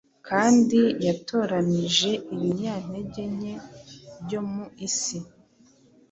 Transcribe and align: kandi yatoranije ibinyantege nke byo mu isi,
kandi 0.27 0.79
yatoranije 1.05 2.09
ibinyantege 2.33 3.21
nke 3.35 3.53
byo 4.23 4.39
mu 4.51 4.65
isi, 4.87 5.17